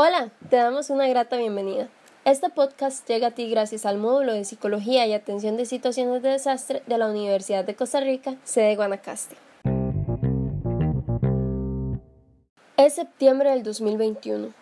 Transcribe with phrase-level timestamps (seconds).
[0.00, 1.88] Hola, te damos una grata bienvenida.
[2.24, 6.28] Este podcast llega a ti gracias al módulo de Psicología y Atención de Situaciones de
[6.28, 9.34] Desastre de la Universidad de Costa Rica, sede Guanacaste.
[12.76, 14.54] Es septiembre del 2021.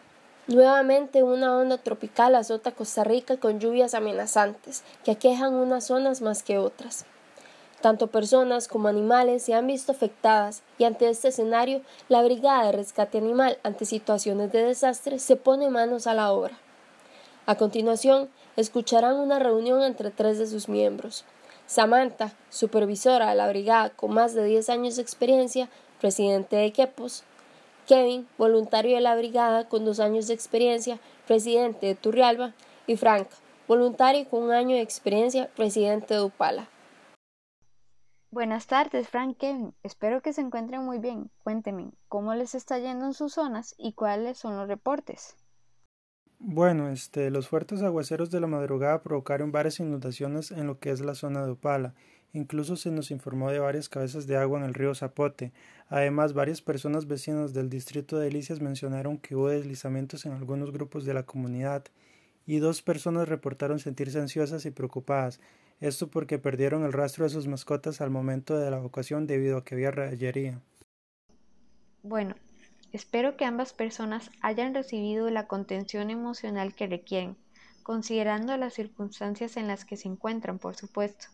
[0.46, 6.42] Nuevamente una onda tropical azota Costa Rica con lluvias amenazantes que aquejan unas zonas más
[6.42, 7.04] que otras.
[7.86, 12.72] Tanto personas como animales se han visto afectadas y ante este escenario la Brigada de
[12.72, 16.58] Rescate Animal ante situaciones de desastre se pone manos a la obra.
[17.46, 21.24] A continuación, escucharán una reunión entre tres de sus miembros.
[21.66, 25.68] Samantha, supervisora de la brigada con más de 10 años de experiencia,
[26.00, 27.22] presidente de Quepos.
[27.86, 32.52] Kevin, voluntario de la brigada con dos años de experiencia, presidente de Turrialba.
[32.88, 33.28] Y Frank,
[33.68, 36.68] voluntario con un año de experiencia, presidente de Upala.
[38.36, 39.72] Buenas tardes, Frank Kevin.
[39.82, 41.30] Espero que se encuentren muy bien.
[41.42, 45.36] Cuéntenme, ¿cómo les está yendo en sus zonas y cuáles son los reportes?
[46.38, 51.00] Bueno, este, los fuertes aguaceros de la madrugada provocaron varias inundaciones en lo que es
[51.00, 51.94] la zona de Opala.
[52.34, 55.54] Incluso se nos informó de varias cabezas de agua en el río Zapote.
[55.88, 61.06] Además, varias personas vecinas del distrito de Delicias mencionaron que hubo deslizamientos en algunos grupos
[61.06, 61.84] de la comunidad
[62.44, 65.40] y dos personas reportaron sentirse ansiosas y preocupadas.
[65.80, 69.64] Esto porque perdieron el rastro de sus mascotas al momento de la evacuación debido a
[69.64, 70.60] que había rayería.
[72.02, 72.34] Bueno,
[72.92, 77.36] espero que ambas personas hayan recibido la contención emocional que requieren,
[77.82, 81.26] considerando las circunstancias en las que se encuentran, por supuesto.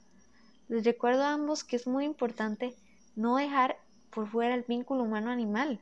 [0.68, 2.74] Les recuerdo a ambos que es muy importante
[3.14, 3.76] no dejar
[4.10, 5.80] por fuera el vínculo humano-animal.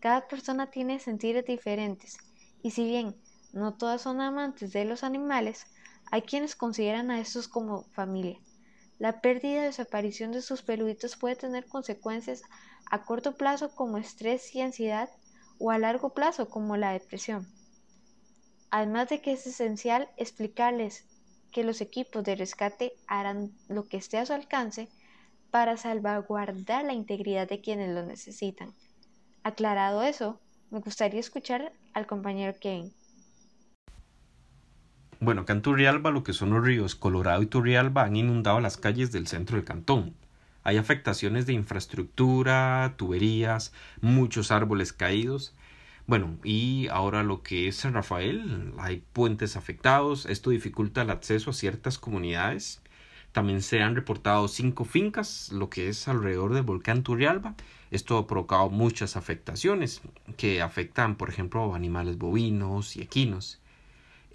[0.00, 2.18] Cada persona tiene sentidos diferentes,
[2.62, 3.16] y si bien
[3.52, 5.66] no todas son amantes de los animales,
[6.10, 8.38] hay quienes consideran a estos como familia.
[8.98, 12.42] La pérdida o desaparición de sus peluditos puede tener consecuencias
[12.90, 15.10] a corto plazo como estrés y ansiedad
[15.58, 17.48] o a largo plazo como la depresión.
[18.70, 21.06] Además de que es esencial explicarles
[21.52, 24.88] que los equipos de rescate harán lo que esté a su alcance
[25.50, 28.74] para salvaguardar la integridad de quienes lo necesitan.
[29.44, 30.40] Aclarado eso,
[30.70, 32.92] me gustaría escuchar al compañero Kevin.
[35.24, 38.76] Bueno, acá en Turrialba lo que son los ríos Colorado y Turrialba han inundado las
[38.76, 40.12] calles del centro del cantón.
[40.64, 45.54] Hay afectaciones de infraestructura, tuberías, muchos árboles caídos.
[46.06, 51.48] Bueno, y ahora lo que es San Rafael, hay puentes afectados, esto dificulta el acceso
[51.48, 52.82] a ciertas comunidades.
[53.32, 57.54] También se han reportado cinco fincas, lo que es alrededor del volcán Turrialba.
[57.90, 60.02] Esto ha provocado muchas afectaciones
[60.36, 63.58] que afectan, por ejemplo, a animales bovinos y equinos.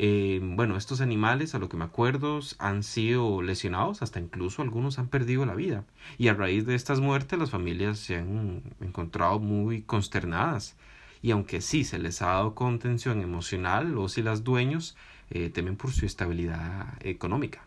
[0.01, 4.97] Eh, bueno, estos animales, a lo que me acuerdo, han sido lesionados, hasta incluso algunos
[4.97, 5.83] han perdido la vida.
[6.17, 10.77] Y a raíz de estas muertes, las familias se han encontrado muy consternadas.
[11.21, 14.95] Y aunque sí se les ha dado contención emocional, los y las dueños
[15.31, 17.61] eh, temen por su estabilidad económica.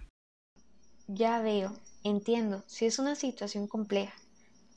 [1.08, 4.14] Ya veo, entiendo, sí es una situación compleja.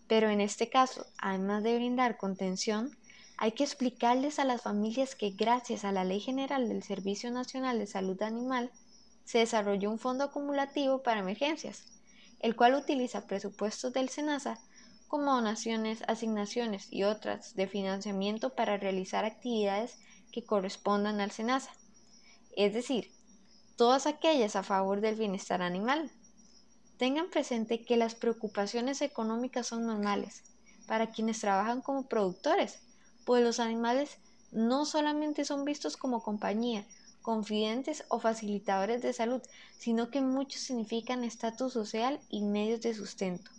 [0.10, 2.92] Pero en este caso, además de brindar contención,
[3.38, 7.80] hay que explicarles a las familias que gracias a la Ley General del Servicio Nacional
[7.80, 8.72] de Salud Animal
[9.26, 11.86] se desarrolló un fondo acumulativo para emergencias,
[12.40, 14.60] el cual utiliza presupuestos del SENASA
[15.08, 19.98] como donaciones, asignaciones y otras de financiamiento para realizar actividades
[20.32, 21.72] que correspondan al SENASA,
[22.56, 23.12] es decir,
[23.76, 26.12] todas aquellas a favor del bienestar animal.
[26.98, 30.44] Tengan presente que las preocupaciones económicas son normales
[30.88, 32.80] para quienes trabajan como productores,
[33.26, 34.18] pues los animales
[34.52, 36.86] no solamente son vistos como compañía,
[37.22, 39.42] confidentes o facilitadores de salud,
[39.78, 43.52] sino que muchos significan estatus social y medios de sustento.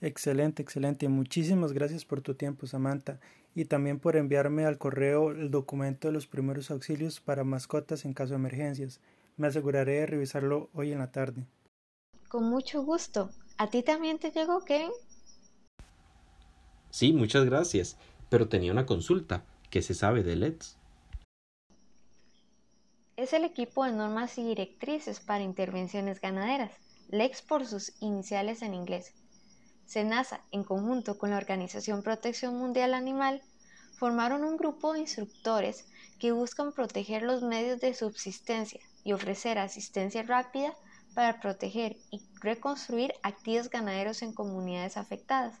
[0.00, 1.08] Excelente, excelente.
[1.08, 3.20] Muchísimas gracias por tu tiempo, Samantha,
[3.54, 8.14] y también por enviarme al correo el documento de los primeros auxilios para mascotas en
[8.14, 9.00] caso de emergencias.
[9.36, 11.46] Me aseguraré de revisarlo hoy en la tarde.
[12.28, 13.30] Con mucho gusto.
[13.58, 14.92] ¿A ti también te llegó, Kevin?
[16.90, 17.96] Sí, muchas gracias.
[18.30, 19.44] Pero tenía una consulta.
[19.68, 20.78] ¿Qué se sabe de LEDS?
[23.16, 26.72] Es el equipo de normas y directrices para intervenciones ganaderas,
[27.10, 29.12] LEX por sus iniciales en inglés.
[29.84, 33.42] SENASA, en conjunto con la Organización Protección Mundial Animal,
[33.98, 35.84] formaron un grupo de instructores
[36.18, 40.74] que buscan proteger los medios de subsistencia y ofrecer asistencia rápida
[41.14, 45.58] para proteger y reconstruir activos ganaderos en comunidades afectadas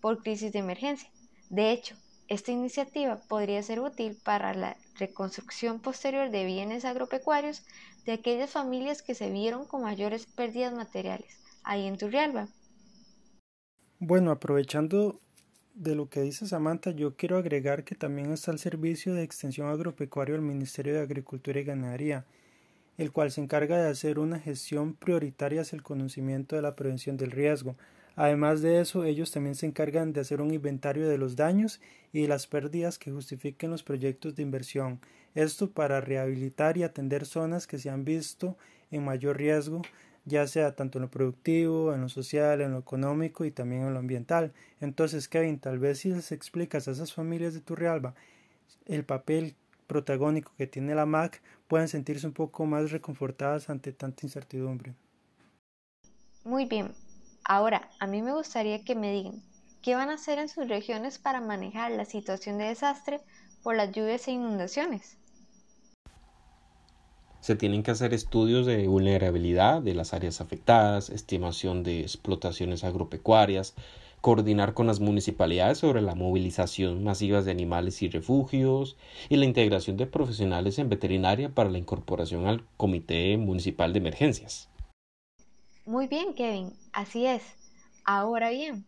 [0.00, 1.08] por crisis de emergencia.
[1.52, 1.96] De hecho,
[2.28, 7.62] esta iniciativa podría ser útil para la reconstrucción posterior de bienes agropecuarios
[8.06, 12.48] de aquellas familias que se vieron con mayores pérdidas materiales ahí en Turrialba.
[13.98, 15.20] Bueno, aprovechando
[15.74, 19.68] de lo que dice Samantha, yo quiero agregar que también está el Servicio de Extensión
[19.68, 22.24] Agropecuario del Ministerio de Agricultura y Ganadería,
[22.96, 27.18] el cual se encarga de hacer una gestión prioritaria hacia el conocimiento de la prevención
[27.18, 27.76] del riesgo.
[28.16, 31.80] Además de eso, ellos también se encargan de hacer un inventario de los daños
[32.12, 35.00] y las pérdidas que justifiquen los proyectos de inversión.
[35.34, 38.56] Esto para rehabilitar y atender zonas que se han visto
[38.90, 39.82] en mayor riesgo
[40.24, 43.92] ya sea tanto en lo productivo, en lo social, en lo económico y también en
[43.92, 44.52] lo ambiental.
[44.80, 48.14] Entonces, Kevin, tal vez si les explicas a esas familias de Turrialba
[48.86, 49.54] el papel
[49.86, 54.94] protagónico que tiene la MAC, pueden sentirse un poco más reconfortadas ante tanta incertidumbre.
[56.44, 56.92] Muy bien.
[57.54, 59.42] Ahora, a mí me gustaría que me digan,
[59.82, 63.20] ¿qué van a hacer en sus regiones para manejar la situación de desastre
[63.62, 65.18] por las lluvias e inundaciones?
[67.40, 73.74] Se tienen que hacer estudios de vulnerabilidad de las áreas afectadas, estimación de explotaciones agropecuarias,
[74.22, 78.96] coordinar con las municipalidades sobre la movilización masiva de animales y refugios
[79.28, 84.71] y la integración de profesionales en veterinaria para la incorporación al Comité Municipal de Emergencias.
[85.84, 87.42] Muy bien, Kevin, así es.
[88.04, 88.84] Ahora bien,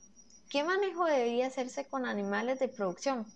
[0.49, 3.27] ¿qué manejo debería hacerse con animales de producción,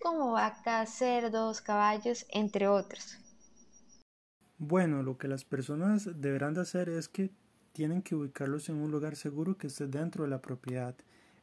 [0.00, 3.18] como vacas, cerdos, caballos, entre otros?
[4.56, 7.30] Bueno, lo que las personas deberán de hacer es que
[7.72, 10.94] tienen que ubicarlos en un lugar seguro que esté dentro de la propiedad.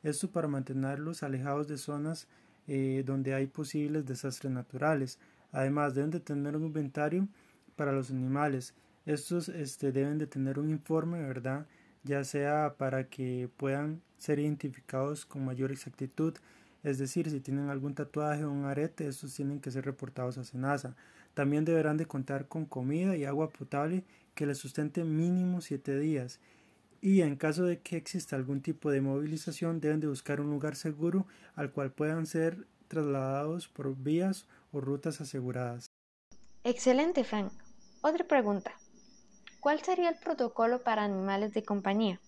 [0.01, 2.27] Esto para mantenerlos alejados de zonas
[2.68, 5.19] eh, donde hay posibles desastres naturales.
[5.51, 7.27] Además, deben de tener un inventario
[7.75, 8.74] para los animales.
[9.10, 11.66] Estos este, deben de tener un informe, ¿verdad?
[12.04, 16.36] Ya sea para que puedan ser identificados con mayor exactitud.
[16.84, 20.44] Es decir, si tienen algún tatuaje o un arete, estos tienen que ser reportados a
[20.44, 20.96] SENASA.
[21.34, 24.04] También deberán de contar con comida y agua potable
[24.36, 26.40] que les sustente mínimo siete días.
[27.02, 30.76] Y en caso de que exista algún tipo de movilización, deben de buscar un lugar
[30.76, 35.88] seguro al cual puedan ser trasladados por vías o rutas aseguradas.
[36.64, 37.52] Excelente, Frank.
[38.04, 38.72] Otra pregunta.
[39.60, 42.22] ¿Cuál sería el protocolo para animales de compañía?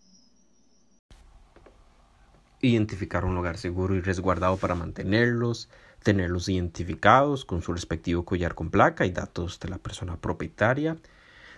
[2.60, 5.70] Identificar un lugar seguro y resguardado para mantenerlos,
[6.04, 10.98] tenerlos identificados con su respectivo collar con placa y datos de la persona propietaria,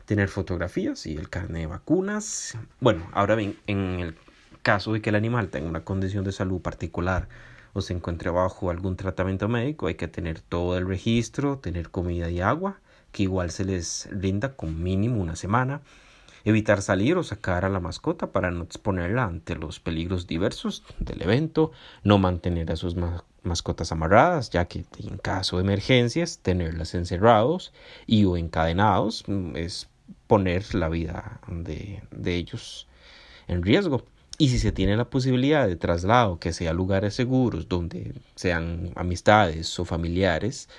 [0.05, 2.57] tener fotografías y el carnet de vacunas.
[2.79, 4.17] Bueno, ahora bien, en el
[4.61, 7.27] caso de que el animal tenga una condición de salud particular
[7.73, 12.29] o se encuentre bajo algún tratamiento médico, hay que tener todo el registro, tener comida
[12.29, 12.79] y agua,
[13.13, 15.81] que igual se les rinda con mínimo una semana,
[16.43, 21.21] evitar salir o sacar a la mascota para no exponerla ante los peligros diversos del
[21.21, 21.71] evento,
[22.03, 22.95] no mantener a sus
[23.43, 27.71] mascotas amarradas, ya que en caso de emergencias tenerlas encerrados
[28.05, 29.87] y o encadenados mm, es
[30.27, 32.87] poner la vida de, de ellos
[33.47, 34.03] en riesgo.
[34.37, 39.79] Y si se tiene la posibilidad de traslado, que sea lugares seguros, donde sean amistades
[39.79, 40.69] o familiares,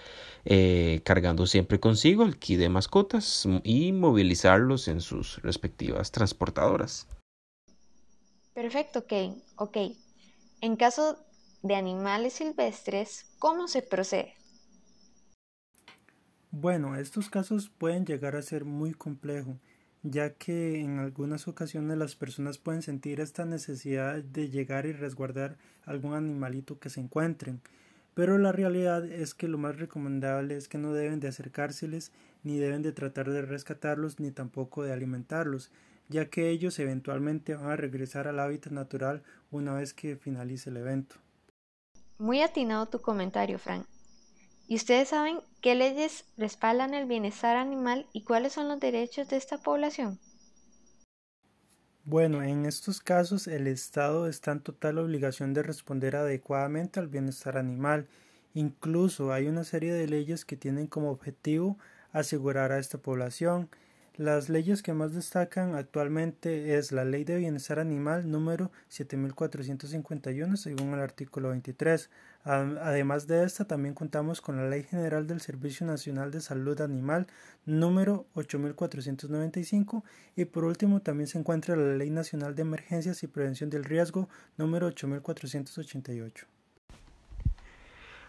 [0.44, 7.06] eh, cargando siempre consigo el kit de mascotas y movilizarlos en sus respectivas transportadoras.
[8.54, 9.36] Perfecto, Kane.
[9.56, 9.76] Ok.
[10.60, 11.18] En caso
[11.62, 14.34] de animales silvestres, ¿cómo se procede?
[16.50, 19.56] Bueno, estos casos pueden llegar a ser muy complejos,
[20.04, 25.56] ya que en algunas ocasiones las personas pueden sentir esta necesidad de llegar y resguardar
[25.86, 27.62] algún animalito que se encuentren,
[28.12, 32.12] pero la realidad es que lo más recomendable es que no deben de acercárseles,
[32.42, 35.70] ni deben de tratar de rescatarlos, ni tampoco de alimentarlos,
[36.08, 40.76] ya que ellos eventualmente van a regresar al hábitat natural una vez que finalice el
[40.76, 41.16] evento.
[42.18, 43.86] Muy atinado tu comentario, Frank.
[44.66, 49.36] ¿Y ustedes saben qué leyes respaldan el bienestar animal y cuáles son los derechos de
[49.36, 50.18] esta población?
[52.06, 57.56] Bueno, en estos casos el Estado está en total obligación de responder adecuadamente al bienestar
[57.56, 58.08] animal.
[58.52, 61.78] Incluso hay una serie de leyes que tienen como objetivo
[62.12, 63.68] asegurar a esta población.
[64.16, 70.94] Las leyes que más destacan actualmente es la Ley de Bienestar Animal número 7451 según
[70.94, 72.10] el artículo 23.
[72.44, 77.26] Además de esta también contamos con la Ley General del Servicio Nacional de Salud Animal
[77.66, 80.04] número 8495
[80.36, 84.28] y por último también se encuentra la Ley Nacional de Emergencias y Prevención del Riesgo
[84.56, 86.46] número 8488.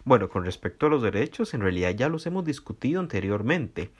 [0.03, 3.91] Bueno, con respecto a los derechos, en realidad ya los hemos discutido anteriormente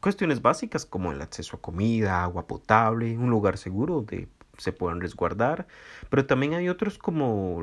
[0.00, 4.28] cuestiones básicas como el acceso a comida, agua potable, un lugar seguro donde
[4.58, 5.66] se puedan resguardar,
[6.10, 7.62] pero también hay otros como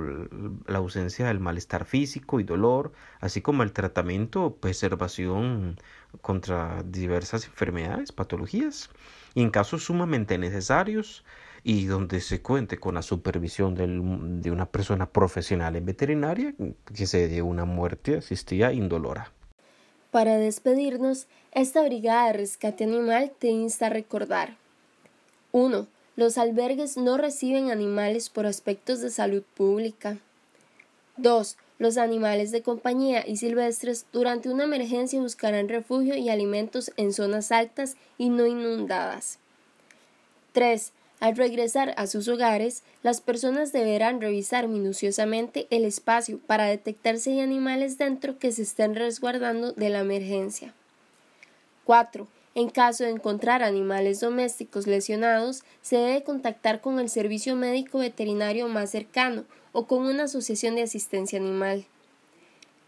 [0.65, 5.77] la ausencia del malestar físico y dolor, así como el tratamiento preservación
[6.21, 8.89] contra diversas enfermedades, patologías,
[9.33, 11.25] y en casos sumamente necesarios,
[11.63, 13.73] y donde se cuente con la supervisión
[14.41, 16.53] de una persona profesional en veterinaria
[16.93, 19.31] que se dé una muerte asistida indolora.
[20.15, 24.55] Para despedirnos, esta brigada de rescate animal te insta a recordar
[25.51, 25.87] 1.
[26.15, 30.17] Los albergues no reciben animales por aspectos de salud pública.
[31.17, 31.57] 2.
[31.79, 37.51] Los animales de compañía y silvestres durante una emergencia buscarán refugio y alimentos en zonas
[37.51, 39.37] altas y no inundadas.
[40.53, 40.93] 3.
[41.25, 47.31] Al regresar a sus hogares, las personas deberán revisar minuciosamente el espacio para detectar si
[47.31, 50.75] hay animales dentro que se estén resguardando de la emergencia.
[51.83, 52.27] 4.
[52.53, 58.67] En caso de encontrar animales domésticos lesionados, se debe contactar con el servicio médico veterinario
[58.67, 61.87] más cercano o con una asociación de asistencia animal.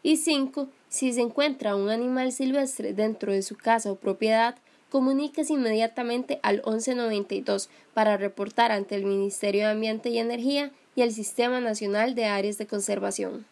[0.03, 0.70] Y 5.
[0.89, 4.58] Si se encuentra un animal silvestre dentro de su casa o propiedad,
[4.89, 11.12] comuníquese inmediatamente al 1192 para reportar ante el Ministerio de Ambiente y Energía y el
[11.12, 13.46] Sistema Nacional de Áreas de Conservación.